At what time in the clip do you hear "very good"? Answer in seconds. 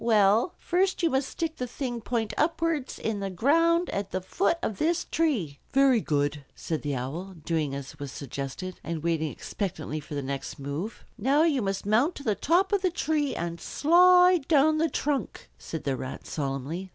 5.73-6.43